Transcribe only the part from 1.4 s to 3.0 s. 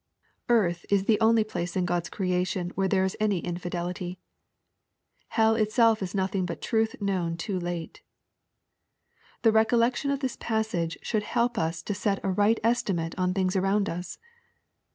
place in God's creation where